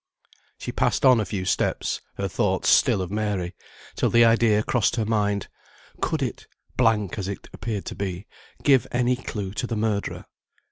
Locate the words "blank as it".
6.75-7.47